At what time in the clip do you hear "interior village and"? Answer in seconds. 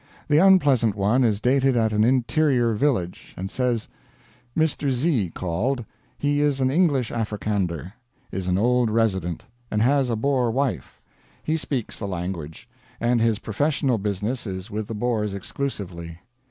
2.03-3.51